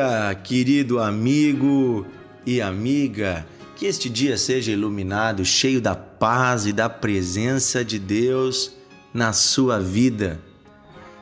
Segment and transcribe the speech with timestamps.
[0.00, 2.06] dia, querido amigo
[2.46, 3.46] e amiga.
[3.76, 8.72] Que este dia seja iluminado, cheio da paz e da presença de Deus
[9.12, 10.40] na sua vida.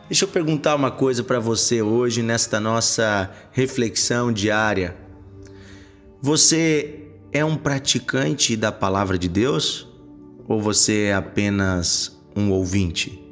[0.08, 4.96] Deixa eu perguntar uma coisa para você hoje nesta nossa reflexão diária.
[6.20, 9.86] Você é um praticante da palavra de Deus
[10.48, 13.22] ou você é apenas um ouvinte?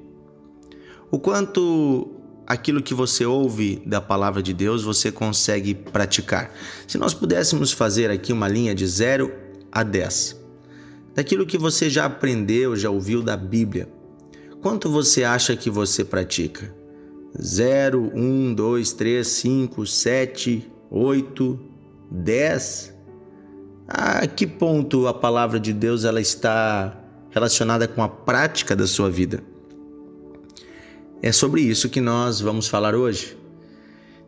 [1.11, 2.16] O quanto
[2.47, 6.53] aquilo que você ouve da palavra de Deus você consegue praticar.
[6.87, 9.33] Se nós pudéssemos fazer aqui uma linha de 0
[9.73, 10.41] a 10,
[11.15, 13.89] daquilo que você já aprendeu, já ouviu da Bíblia,
[14.63, 16.73] quanto você acha que você pratica?
[17.41, 21.61] 0, 1, 2, 3, 5, 7, 8,
[22.11, 22.95] 10?
[23.89, 26.97] A que ponto a palavra de Deus ela está
[27.31, 29.43] relacionada com a prática da sua vida?
[31.27, 33.37] É sobre isso que nós vamos falar hoje.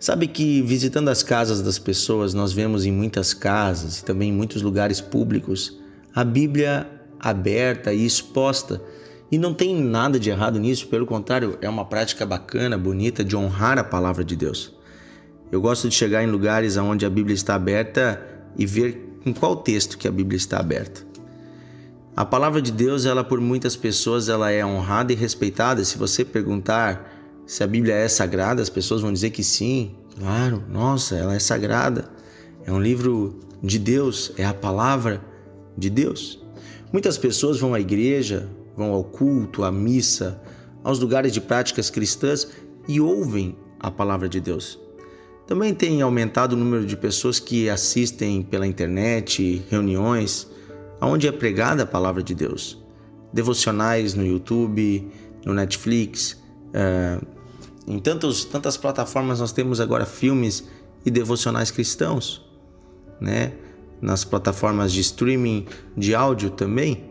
[0.00, 4.32] Sabe que visitando as casas das pessoas, nós vemos em muitas casas e também em
[4.32, 5.78] muitos lugares públicos
[6.12, 8.82] a Bíblia aberta e exposta.
[9.30, 13.36] E não tem nada de errado nisso, pelo contrário, é uma prática bacana, bonita de
[13.36, 14.74] honrar a palavra de Deus.
[15.52, 18.20] Eu gosto de chegar em lugares onde a Bíblia está aberta
[18.58, 21.07] e ver em qual texto que a Bíblia está aberta.
[22.18, 25.84] A palavra de Deus, ela por muitas pessoas, ela é honrada e respeitada.
[25.84, 27.14] Se você perguntar
[27.46, 29.94] se a Bíblia é sagrada, as pessoas vão dizer que sim.
[30.18, 32.10] Claro, nossa, ela é sagrada.
[32.66, 35.24] É um livro de Deus, é a palavra
[35.76, 36.44] de Deus.
[36.92, 40.42] Muitas pessoas vão à igreja, vão ao culto, à missa,
[40.82, 42.48] aos lugares de práticas cristãs
[42.88, 44.76] e ouvem a palavra de Deus.
[45.46, 50.48] Também tem aumentado o número de pessoas que assistem pela internet, reuniões,
[51.00, 52.82] onde é pregada a palavra de Deus.
[53.32, 55.10] Devocionais no YouTube,
[55.44, 57.24] no Netflix, uh,
[57.86, 60.68] em tantos, tantas plataformas nós temos agora filmes
[61.04, 62.44] e devocionais cristãos,
[63.20, 63.52] né?
[64.00, 65.66] Nas plataformas de streaming
[65.96, 67.04] de áudio também,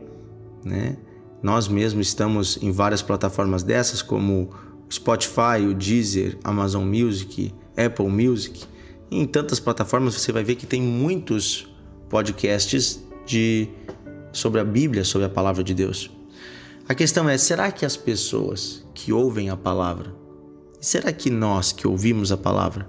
[0.63, 0.97] né?
[1.41, 4.49] Nós mesmos estamos em várias plataformas dessas, como
[4.91, 8.65] Spotify, o Deezer, Amazon Music, Apple Music.
[9.09, 11.67] em tantas plataformas você vai ver que tem muitos
[12.09, 13.67] podcasts de
[14.31, 16.09] sobre a Bíblia, sobre a palavra de Deus.
[16.87, 20.15] A questão é: será que as pessoas que ouvem a palavra,
[20.79, 22.87] será que nós que ouvimos a palavra,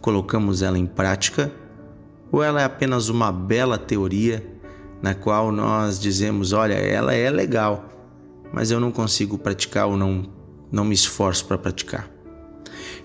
[0.00, 1.50] colocamos ela em prática?
[2.30, 4.44] Ou ela é apenas uma bela teoria
[5.02, 7.88] na qual nós dizemos: olha, ela é legal,
[8.52, 10.28] mas eu não consigo praticar ou não,
[10.70, 12.10] não me esforço para praticar?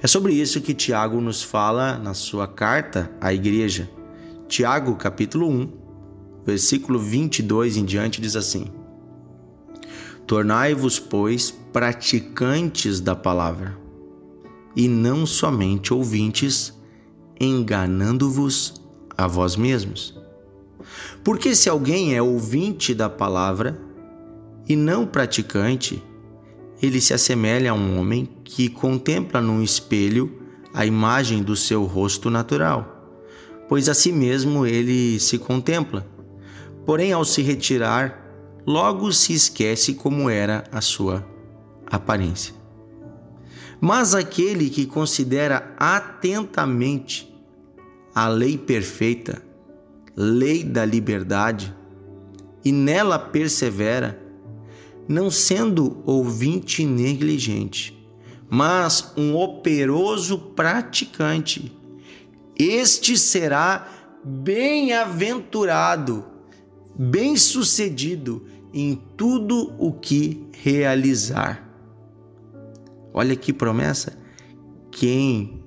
[0.04, 3.88] É sobre isso que Tiago nos fala na sua carta à igreja.
[4.48, 5.81] Tiago, capítulo 1,
[6.46, 8.68] versículo 22 em diante diz assim:
[10.26, 13.78] Tornai-vos, pois, praticantes da palavra,
[14.76, 16.74] e não somente ouvintes,
[17.40, 18.82] enganando-vos
[19.18, 20.18] a vós mesmos.
[21.24, 23.80] Porque se alguém é ouvinte da palavra
[24.68, 26.02] e não praticante,
[26.82, 30.40] ele se assemelha a um homem que contempla num espelho
[30.74, 33.20] a imagem do seu rosto natural,
[33.68, 36.08] pois a si mesmo ele se contempla
[36.86, 38.22] porém, ao se retirar,
[38.66, 41.28] logo se esquece como era a sua
[41.86, 42.56] aparência.
[43.80, 47.34] Mas aquele que considera atentamente
[48.14, 49.42] a lei perfeita,
[50.16, 51.76] lei da liberdade,
[52.64, 54.22] e nela persevera,
[55.08, 57.98] não sendo ouvinte negligente,
[58.48, 61.76] mas um operoso praticante,
[62.56, 63.88] este será
[64.24, 66.31] bem-aventurado
[66.98, 71.68] bem-sucedido em tudo o que realizar.
[73.14, 74.18] Olha que promessa.
[74.92, 75.62] Quem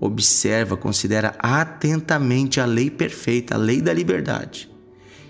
[0.00, 4.70] observa, considera atentamente a lei perfeita, a lei da liberdade,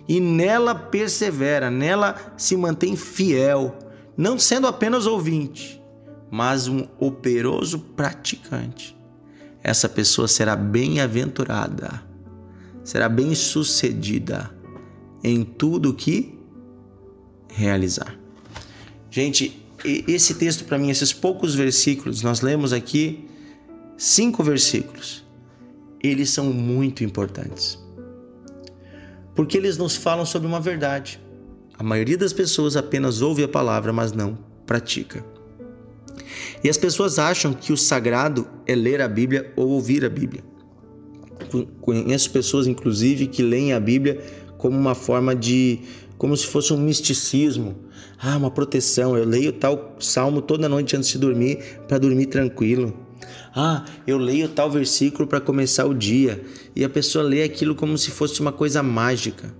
[0.09, 3.77] e nela persevera, nela se mantém fiel,
[4.17, 5.83] não sendo apenas ouvinte,
[6.31, 8.97] mas um operoso praticante.
[9.63, 12.03] Essa pessoa será bem-aventurada,
[12.85, 14.60] será bem-sucedida
[15.23, 16.35] em tudo que
[17.49, 18.19] realizar.
[19.11, 23.29] Gente, esse texto para mim, esses poucos versículos, nós lemos aqui
[23.97, 25.25] cinco versículos.
[26.03, 27.79] Eles são muito importantes.
[29.35, 31.21] Porque eles nos falam sobre uma verdade.
[31.79, 35.25] A maioria das pessoas apenas ouve a palavra, mas não pratica.
[36.63, 40.45] E as pessoas acham que o sagrado é ler a Bíblia ou ouvir a Bíblia.
[41.81, 44.23] Conheço pessoas, inclusive, que leem a Bíblia
[44.61, 45.81] como uma forma de
[46.19, 47.75] como se fosse um misticismo,
[48.19, 49.17] ah, uma proteção.
[49.17, 52.95] Eu leio tal salmo toda noite antes de dormir para dormir tranquilo.
[53.57, 56.45] Ah, eu leio tal versículo para começar o dia
[56.77, 59.53] e a pessoa lê aquilo como se fosse uma coisa mágica.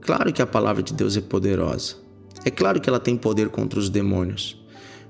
[0.00, 1.96] Claro que a palavra de Deus é poderosa.
[2.44, 4.64] É claro que ela tem poder contra os demônios.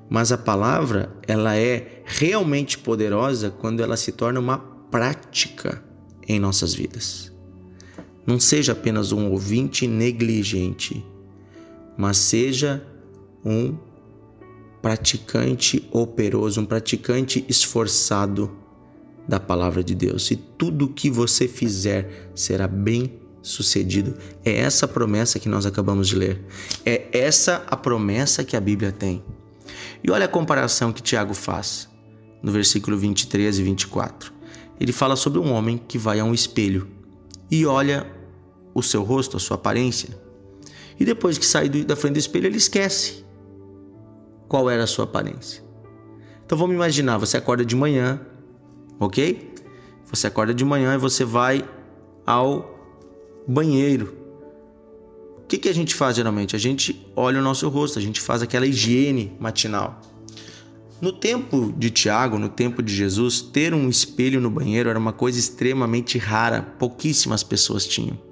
[0.09, 5.83] Mas a palavra, ela é realmente poderosa quando ela se torna uma prática
[6.27, 7.36] em nossas vidas.
[8.27, 11.05] Não seja apenas um ouvinte negligente,
[11.97, 12.85] mas seja
[13.45, 13.77] um
[14.83, 18.51] praticante operoso, um praticante esforçado
[19.29, 20.31] da palavra de Deus.
[20.31, 24.15] E tudo que você fizer será bem sucedido.
[24.45, 26.45] É essa promessa que nós acabamos de ler.
[26.85, 29.23] É essa a promessa que a Bíblia tem.
[30.03, 31.89] E olha a comparação que Tiago faz
[32.43, 34.33] no versículo 23 e 24.
[34.79, 36.89] Ele fala sobre um homem que vai a um espelho
[37.51, 38.07] e olha
[38.77, 40.11] o seu rosto, a sua aparência.
[41.01, 43.25] E depois que sai da frente do espelho, ele esquece
[44.47, 45.65] qual era a sua aparência.
[46.45, 48.21] Então vamos imaginar, você acorda de manhã,
[49.01, 49.55] ok?
[50.11, 51.67] Você acorda de manhã e você vai
[52.27, 52.79] ao
[53.49, 54.15] banheiro.
[55.39, 56.55] O que, que a gente faz geralmente?
[56.55, 60.03] A gente olha o nosso rosto, a gente faz aquela higiene matinal.
[61.01, 65.13] No tempo de Tiago, no tempo de Jesus, ter um espelho no banheiro era uma
[65.13, 68.26] coisa extremamente rara, pouquíssimas pessoas tinham.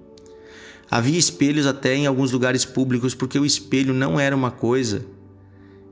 [0.94, 5.05] Havia espelhos até em alguns lugares públicos, porque o espelho não era uma coisa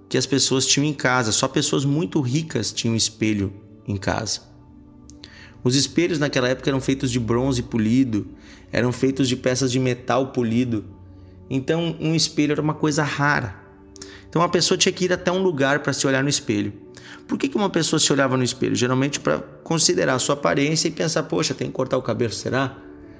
[0.09, 1.33] que as pessoas tinham em casa.
[1.33, 3.53] Só pessoas muito ricas tinham espelho
[3.85, 4.43] em casa.
[5.65, 8.29] Os espelhos naquela época eram feitos de bronze polido,
[8.71, 10.85] eram feitos de peças de metal polido.
[11.51, 13.57] Então, um espelho era uma coisa rara.
[14.29, 16.73] Então, a pessoa tinha que ir até um lugar para se olhar no espelho.
[17.27, 18.77] Por que, que uma pessoa se olhava no espelho?
[18.77, 22.79] Geralmente para considerar a sua aparência e pensar: poxa, tem que cortar o cabelo, será?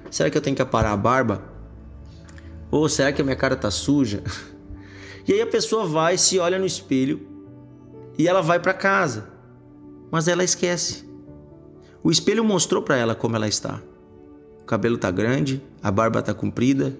[0.09, 1.51] Será que eu tenho que aparar a barba?
[2.73, 4.23] Ou será que a minha cara tá suja?
[5.25, 7.21] E aí a pessoa vai, se olha no espelho
[8.17, 9.29] e ela vai para casa.
[10.11, 11.05] Mas ela esquece.
[12.03, 13.81] O espelho mostrou para ela como ela está.
[14.61, 16.93] O cabelo tá grande, a barba tá comprida,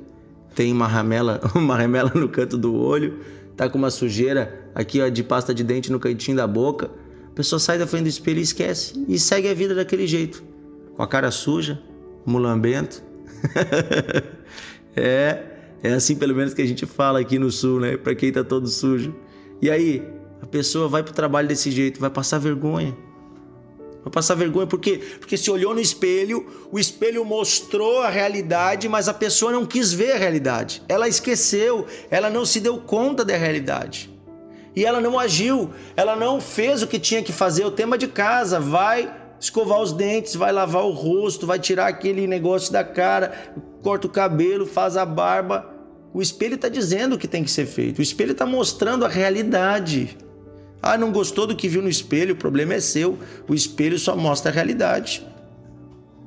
[0.56, 3.20] tem uma ramela, uma ramela no canto do olho,
[3.58, 6.90] tá com uma sujeira aqui ó, de pasta de dente no cantinho da boca.
[7.28, 10.42] A pessoa sai da frente do espelho e esquece e segue a vida daquele jeito,
[10.96, 11.78] com a cara suja,
[12.26, 13.04] mulambento.
[14.96, 15.50] é,
[15.84, 17.98] é assim pelo menos que a gente fala aqui no sul, né?
[17.98, 19.14] Para quem tá todo sujo.
[19.62, 20.02] E aí,
[20.42, 22.96] a pessoa vai pro trabalho desse jeito, vai passar vergonha.
[24.04, 25.00] Vai passar vergonha por quê?
[25.20, 29.94] Porque se olhou no espelho, o espelho mostrou a realidade, mas a pessoa não quis
[29.94, 30.82] ver a realidade.
[30.90, 34.10] Ela esqueceu, ela não se deu conta da realidade.
[34.76, 38.08] E ela não agiu, ela não fez o que tinha que fazer, o tema de
[38.08, 43.54] casa, vai escovar os dentes, vai lavar o rosto, vai tirar aquele negócio da cara,
[43.82, 45.73] corta o cabelo, faz a barba,
[46.14, 48.00] o espelho está dizendo o que tem que ser feito.
[48.00, 50.16] O espelho está mostrando a realidade.
[50.82, 52.34] Ah, não gostou do que viu no espelho?
[52.34, 53.18] O problema é seu.
[53.48, 55.26] O espelho só mostra a realidade.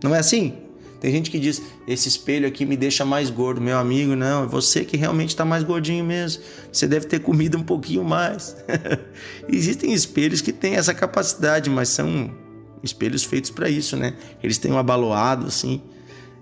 [0.02, 0.54] Não é assim?
[1.00, 3.60] Tem gente que diz: esse espelho aqui me deixa mais gordo.
[3.60, 6.42] Meu amigo, não, é você que realmente está mais gordinho mesmo.
[6.72, 8.56] Você deve ter comido um pouquinho mais.
[9.48, 12.34] Existem espelhos que têm essa capacidade, mas são
[12.82, 14.14] espelhos feitos para isso, né?
[14.42, 15.80] Eles têm um abaloado assim.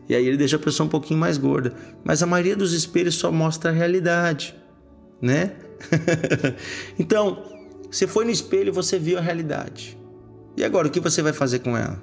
[0.08, 1.74] E aí ele deixa a pessoa um pouquinho mais gorda.
[2.04, 4.54] Mas a maioria dos espelhos só mostra a realidade,
[5.20, 5.52] né?
[6.98, 7.42] então,
[7.90, 9.98] você foi no espelho e você viu a realidade.
[10.56, 12.02] E agora, o que você vai fazer com ela?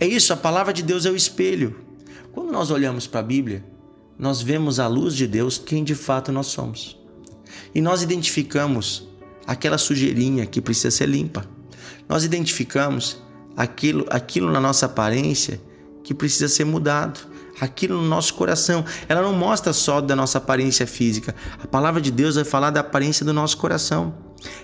[0.00, 1.76] É isso, a palavra de Deus é o espelho.
[2.32, 3.64] Quando nós olhamos para a Bíblia,
[4.18, 6.98] nós vemos à luz de Deus quem de fato nós somos.
[7.74, 9.08] E nós identificamos
[9.46, 11.44] aquela sujeirinha que precisa ser limpa.
[12.08, 13.22] Nós identificamos
[13.56, 15.60] aquilo, aquilo na nossa aparência
[16.12, 17.20] que precisa ser mudado.
[17.60, 18.84] Aquilo no nosso coração.
[19.08, 21.34] Ela não mostra só da nossa aparência física.
[21.62, 24.14] A palavra de Deus vai falar da aparência do nosso coração.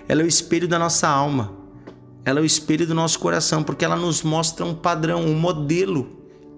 [0.08, 1.52] Ela é o espelho da nossa alma.
[2.24, 6.08] Ela é o espelho do nosso coração, porque ela nos mostra um padrão, um modelo,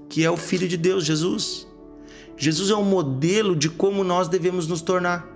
[0.08, 1.68] que é o Filho de Deus, Jesus.
[2.36, 5.28] Jesus é um modelo de como nós devemos nos tornar.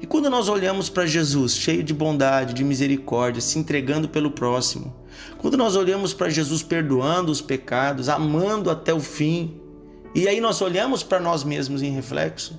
[0.00, 4.94] E quando nós olhamos para Jesus, cheio de bondade, de misericórdia, se entregando pelo próximo,
[5.38, 9.60] quando nós olhamos para Jesus perdoando os pecados, amando até o fim,
[10.14, 12.58] e aí nós olhamos para nós mesmos em reflexo,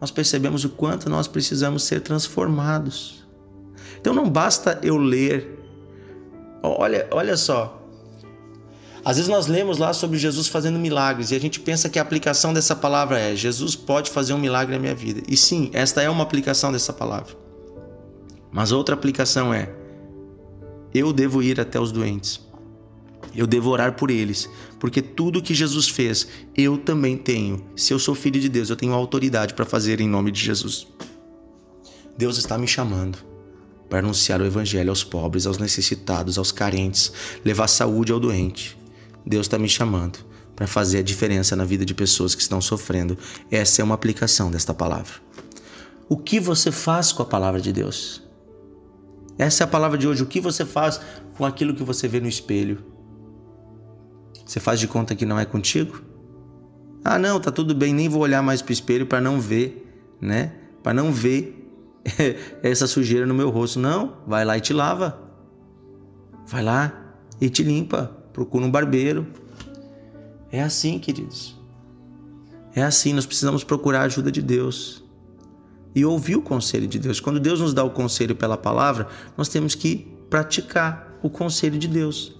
[0.00, 3.24] nós percebemos o quanto nós precisamos ser transformados.
[4.00, 5.58] Então não basta eu ler.
[6.62, 7.80] Olha, olha só.
[9.04, 12.02] Às vezes nós lemos lá sobre Jesus fazendo milagres e a gente pensa que a
[12.02, 15.22] aplicação dessa palavra é: Jesus pode fazer um milagre na minha vida.
[15.28, 17.34] E sim, esta é uma aplicação dessa palavra.
[18.52, 19.72] Mas outra aplicação é:
[20.94, 22.40] eu devo ir até os doentes.
[23.34, 27.64] Eu devo orar por eles, porque tudo que Jesus fez, eu também tenho.
[27.74, 30.86] Se eu sou filho de Deus, eu tenho autoridade para fazer em nome de Jesus.
[32.16, 33.18] Deus está me chamando
[33.88, 37.12] para anunciar o evangelho aos pobres, aos necessitados, aos carentes,
[37.44, 38.78] levar saúde ao doente.
[39.24, 40.18] Deus está me chamando
[40.56, 43.16] para fazer a diferença na vida de pessoas que estão sofrendo.
[43.50, 45.14] Essa é uma aplicação desta palavra.
[46.08, 48.21] O que você faz com a palavra de Deus?
[49.38, 50.22] Essa é a palavra de hoje.
[50.22, 51.00] O que você faz
[51.36, 52.84] com aquilo que você vê no espelho?
[54.44, 56.02] Você faz de conta que não é contigo?
[57.04, 60.14] Ah, não, tá tudo bem, nem vou olhar mais para o espelho para não ver,
[60.20, 60.52] né?
[60.82, 61.68] Para não ver
[62.62, 63.80] essa sujeira no meu rosto.
[63.80, 65.18] Não, vai lá e te lava.
[66.46, 68.16] Vai lá e te limpa.
[68.32, 69.26] Procura um barbeiro.
[70.50, 71.58] É assim, queridos.
[72.74, 75.01] É assim, nós precisamos procurar a ajuda de Deus
[75.94, 77.20] e ouvir o conselho de Deus.
[77.20, 81.88] Quando Deus nos dá o conselho pela palavra, nós temos que praticar o conselho de
[81.88, 82.34] Deus.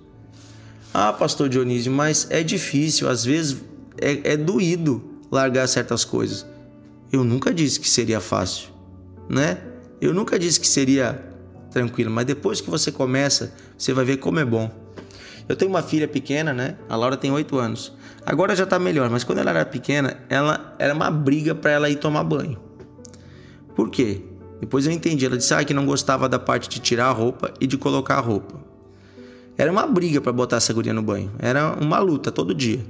[0.94, 3.62] Ah, pastor Dionísio, mas é difícil, às vezes
[4.00, 6.46] é, é doído largar certas coisas.
[7.10, 8.68] Eu nunca disse que seria fácil,
[9.28, 9.58] né?
[10.00, 11.22] Eu nunca disse que seria
[11.70, 14.70] tranquilo, mas depois que você começa, você vai ver como é bom.
[15.48, 16.76] Eu tenho uma filha pequena, né?
[16.88, 17.92] A Laura tem 8 anos.
[18.24, 21.90] Agora já tá melhor, mas quando ela era pequena, ela era uma briga para ela
[21.90, 22.58] ir tomar banho.
[23.74, 24.22] Por quê?
[24.60, 25.26] Depois eu entendi.
[25.26, 28.16] Ela disse ah, que não gostava da parte de tirar a roupa e de colocar
[28.16, 28.54] a roupa.
[29.56, 31.30] Era uma briga para botar essa guria no banho.
[31.38, 32.80] Era uma luta todo dia.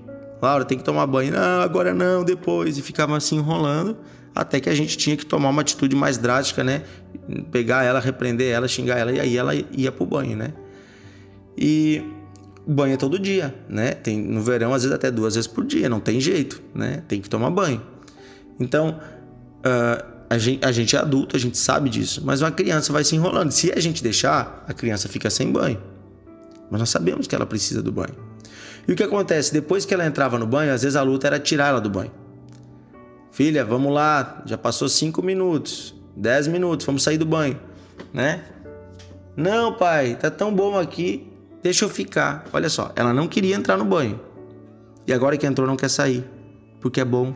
[0.41, 1.33] Laura, tem que tomar banho.
[1.33, 2.77] Não, agora não, depois.
[2.77, 3.97] E ficava assim enrolando.
[4.35, 6.83] Até que a gente tinha que tomar uma atitude mais drástica, né?
[7.51, 9.13] Pegar ela, repreender ela, xingar ela.
[9.13, 10.53] E aí ela ia pro banho, né?
[11.57, 12.03] E
[12.67, 13.93] banho é todo dia, né?
[13.93, 15.89] Tem, no verão, às vezes até duas vezes por dia.
[15.89, 17.03] Não tem jeito, né?
[17.09, 17.83] Tem que tomar banho.
[18.59, 19.01] Então,
[19.59, 22.23] uh, a, gente, a gente é adulto, a gente sabe disso.
[22.25, 23.51] Mas uma criança vai se enrolando.
[23.51, 25.79] Se a gente deixar, a criança fica sem banho.
[26.71, 28.17] Mas nós sabemos que ela precisa do banho.
[28.89, 29.53] E o que acontece?
[29.53, 32.11] Depois que ela entrava no banho, às vezes a luta era tirar ela do banho.
[33.31, 37.61] Filha, vamos lá, já passou cinco minutos, dez minutos, vamos sair do banho,
[38.13, 38.43] né?
[39.37, 41.31] Não, pai, tá tão bom aqui,
[41.63, 42.45] deixa eu ficar.
[42.55, 44.19] Olha só, ela não queria entrar no banho.
[45.07, 46.25] E agora que entrou não quer sair,
[46.81, 47.35] porque é bom.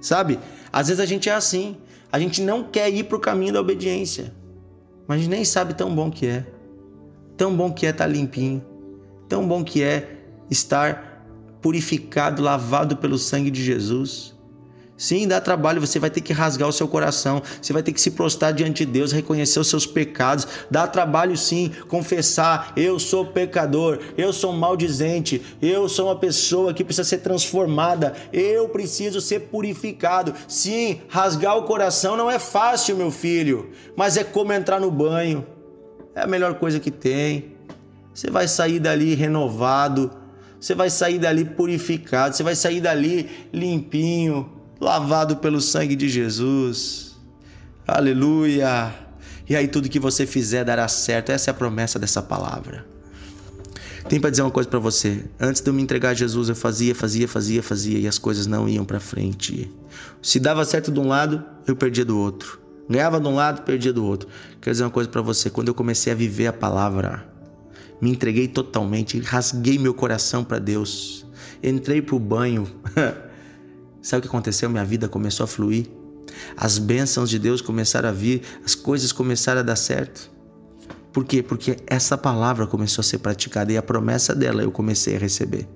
[0.00, 0.40] Sabe?
[0.72, 1.76] Às vezes a gente é assim,
[2.14, 4.32] a gente não quer ir pro caminho da obediência.
[5.04, 6.46] Mas a gente nem sabe tão bom que é.
[7.36, 8.64] Tão bom que é estar tá limpinho.
[9.28, 11.26] Tão bom que é estar
[11.60, 14.33] purificado, lavado pelo sangue de Jesus.
[14.96, 18.00] Sim, dá trabalho, você vai ter que rasgar o seu coração, você vai ter que
[18.00, 20.46] se prostrar diante de Deus, reconhecer os seus pecados.
[20.70, 26.84] Dá trabalho sim, confessar: eu sou pecador, eu sou maldizente, eu sou uma pessoa que
[26.84, 30.32] precisa ser transformada, eu preciso ser purificado.
[30.46, 35.44] Sim, rasgar o coração não é fácil, meu filho, mas é como entrar no banho,
[36.14, 37.52] é a melhor coisa que tem.
[38.14, 40.22] Você vai sair dali renovado
[40.64, 44.50] você vai sair dali purificado, você vai sair dali limpinho,
[44.84, 47.16] lavado pelo sangue de Jesus.
[47.88, 48.94] Aleluia!
[49.48, 51.32] E aí tudo que você fizer dará certo.
[51.32, 52.84] Essa é a promessa dessa palavra.
[54.08, 55.24] Tem para dizer uma coisa para você.
[55.40, 58.46] Antes de eu me entregar a Jesus, eu fazia, fazia, fazia, fazia e as coisas
[58.46, 59.72] não iam para frente.
[60.20, 62.60] Se dava certo de um lado, eu perdia do outro.
[62.88, 64.28] Ganhava de um lado, perdia do outro.
[64.60, 65.48] Quero dizer uma coisa para você.
[65.48, 67.26] Quando eu comecei a viver a palavra,
[68.02, 71.24] me entreguei totalmente, rasguei meu coração para Deus,
[71.62, 72.68] entrei pro banho.
[74.04, 74.68] Sabe o que aconteceu?
[74.68, 75.86] Minha vida começou a fluir.
[76.56, 80.30] As bênçãos de Deus começaram a vir, as coisas começaram a dar certo.
[81.12, 81.42] Por quê?
[81.42, 85.66] Porque essa palavra começou a ser praticada e a promessa dela eu comecei a receber.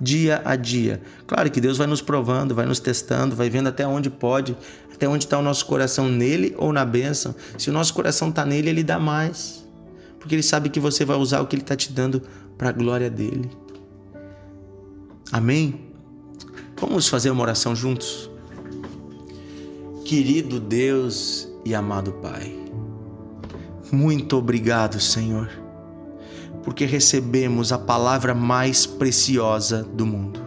[0.00, 1.02] Dia a dia.
[1.26, 4.56] Claro que Deus vai nos provando, vai nos testando, vai vendo até onde pode,
[4.92, 7.34] até onde está o nosso coração nele ou na bênção.
[7.58, 9.64] Se o nosso coração está nele, ele dá mais
[10.24, 12.22] porque Ele sabe que você vai usar o que Ele está te dando
[12.56, 13.50] para a glória dele.
[15.30, 15.93] Amém?
[16.86, 18.28] Vamos fazer uma oração juntos?
[20.04, 22.54] Querido Deus e amado Pai,
[23.90, 25.50] muito obrigado, Senhor,
[26.62, 30.38] porque recebemos a palavra mais preciosa do mundo.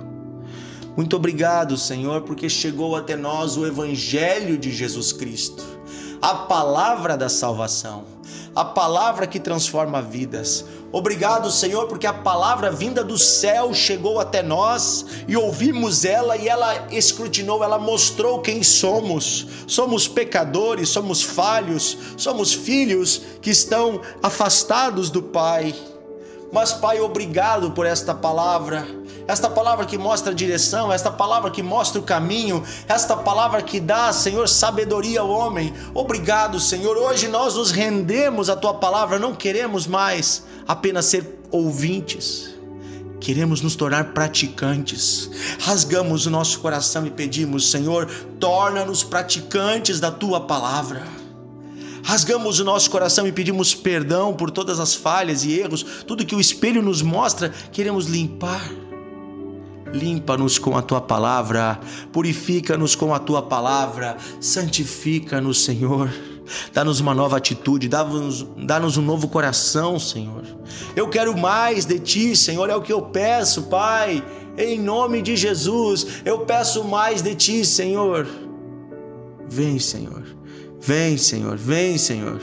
[0.96, 5.66] Muito obrigado, Senhor, porque chegou até nós o Evangelho de Jesus Cristo,
[6.22, 8.06] a palavra da salvação
[8.58, 10.66] a palavra que transforma vidas.
[10.92, 16.48] Obrigado, Senhor, porque a palavra vinda do céu chegou até nós e ouvimos ela e
[16.48, 19.46] ela escrutinou, ela mostrou quem somos.
[19.68, 25.76] Somos pecadores, somos falhos, somos filhos que estão afastados do Pai.
[26.52, 28.88] Mas, Pai, obrigado por esta palavra
[29.28, 33.80] esta palavra que mostra a direção, esta palavra que mostra o caminho, esta palavra que
[33.80, 35.74] dá, Senhor, sabedoria ao homem.
[35.94, 36.96] Obrigado, Senhor.
[36.96, 42.56] Hoje nós nos rendemos à tua palavra, não queremos mais apenas ser ouvintes.
[43.20, 45.30] Queremos nos tornar praticantes.
[45.60, 48.06] Rasgamos o nosso coração e pedimos, Senhor,
[48.40, 51.06] torna-nos praticantes da tua palavra.
[52.04, 56.36] rasgamos o nosso coração e pedimos perdão por todas as falhas e erros, tudo que
[56.36, 58.87] o espelho nos mostra, queremos limpar.
[59.94, 61.80] Limpa-nos com a tua palavra,
[62.12, 66.10] purifica-nos com a tua palavra, santifica-nos, Senhor.
[66.74, 70.44] Dá-nos uma nova atitude, dá-nos dá um novo coração, Senhor.
[70.96, 74.24] Eu quero mais de ti, Senhor, é o que eu peço, Pai.
[74.58, 78.26] Em nome de Jesus, eu peço mais de ti, Senhor.
[79.50, 80.24] Vem, Senhor.
[80.80, 81.58] Vem, Senhor.
[81.58, 82.42] Vem, Senhor.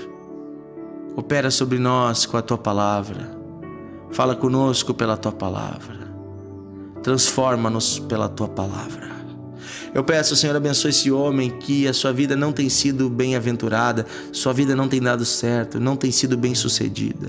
[1.17, 3.37] Opera sobre nós com a tua palavra.
[4.11, 6.04] Fala conosco pela tua palavra.
[7.05, 9.13] Transforma-nos pela tua palavra.
[9.93, 14.55] Eu peço, Senhor, abençoe esse homem que a sua vida não tem sido bem-aventurada, sua
[14.55, 17.29] vida não tem dado certo, não tem sido bem-sucedida.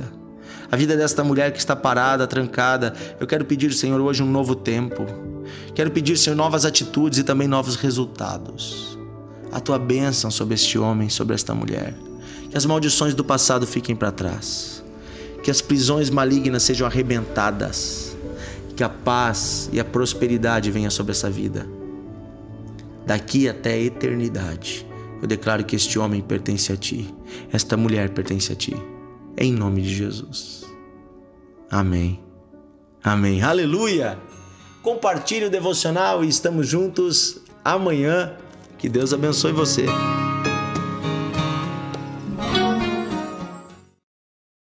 [0.72, 4.55] A vida desta mulher que está parada, trancada, eu quero pedir, Senhor, hoje um novo
[4.55, 5.05] tempo.
[5.75, 8.98] Quero pedir, Senhor, novas atitudes e também novos resultados.
[9.51, 11.94] A tua bênção sobre este homem, sobre esta mulher.
[12.50, 14.82] Que as maldições do passado fiquem para trás.
[15.44, 18.04] Que as prisões malignas sejam arrebentadas.
[18.75, 21.65] Que a paz e a prosperidade venham sobre essa vida
[23.05, 24.86] daqui até a eternidade.
[25.22, 27.13] Eu declaro que este homem pertence a ti,
[27.51, 28.75] esta mulher pertence a ti,
[29.38, 30.65] em nome de Jesus.
[31.70, 32.20] Amém.
[33.03, 33.41] Amém.
[33.41, 34.17] Aleluia!
[34.82, 38.34] Compartilhe o devocional e estamos juntos amanhã.
[38.77, 39.86] Que Deus abençoe você.